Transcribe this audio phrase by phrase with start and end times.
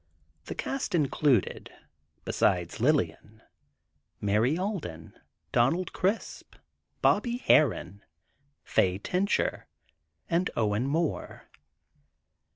[0.45, 1.69] The cast included,
[2.25, 3.43] besides Lillian,
[4.19, 5.13] Mary Alden,
[5.51, 6.55] Donald Crisp,
[7.03, 8.01] Bobby Harron,
[8.63, 9.67] Fay Tincher,
[10.27, 11.51] and Owen Moore.